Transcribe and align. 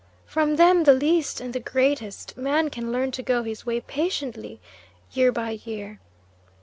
From 0.25 0.55
them, 0.55 0.85
the 0.85 0.95
least 0.95 1.39
and 1.39 1.53
the 1.53 1.59
greatest, 1.59 2.35
man 2.35 2.71
can 2.71 2.91
learn 2.91 3.11
to 3.11 3.21
go 3.21 3.43
his 3.43 3.67
way 3.67 3.81
patiently, 3.81 4.59
year 5.11 5.31
by 5.31 5.59
year. 5.63 5.99